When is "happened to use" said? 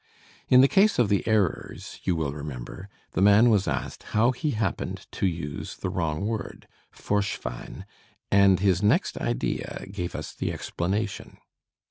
4.57-5.75